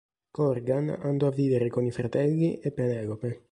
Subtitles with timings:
[0.31, 3.43] Corgan andò a vivere con i fratelli e Penelope.